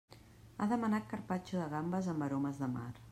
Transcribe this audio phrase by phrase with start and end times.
[0.63, 2.91] Ha demanat carpaccio de gambes amb aromes de mar.